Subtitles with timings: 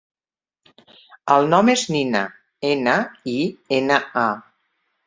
[1.35, 2.25] El nom és Nina:
[2.73, 2.99] ena,
[3.37, 3.39] i,
[3.81, 4.29] ena, a.